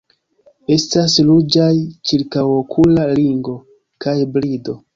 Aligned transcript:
Estas 0.75 1.17
ruĝaj 1.27 1.69
ĉirkaŭokula 2.11 3.07
ringo 3.23 3.57
kaj 4.07 4.19
brido. 4.35 4.79